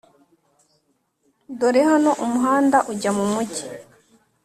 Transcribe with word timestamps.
dore 1.59 1.81
hano 1.89 2.11
umuhanda 2.25 2.77
ujya 2.91 3.11
mumujyi; 3.17 3.65